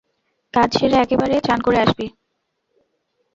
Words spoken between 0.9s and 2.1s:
একেবারে চান করে আসবি।